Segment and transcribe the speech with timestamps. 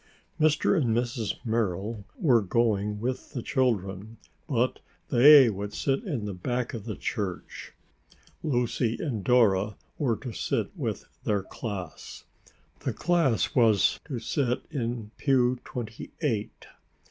[0.39, 0.75] Mr.
[0.75, 1.35] and Mrs.
[1.45, 4.79] Merrill were going with the children, but
[5.11, 7.73] they would sit in the back of the church.
[8.41, 12.23] Lucy and Dora were to sit with their class.
[12.79, 16.65] The class was to sit in pew twenty eight.